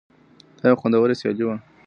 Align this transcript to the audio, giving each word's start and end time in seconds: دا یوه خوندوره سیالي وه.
دا 0.59 0.65
یوه 0.69 0.79
خوندوره 0.81 1.13
سیالي 1.19 1.43
وه. 1.45 1.55